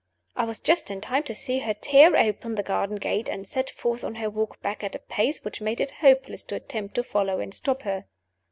[0.35, 3.69] I was just in time to see her tear open the garden gate, and set
[3.69, 7.03] forth on her walk back at a pace which made it hopeless to attempt to
[7.03, 8.05] follow and stop her.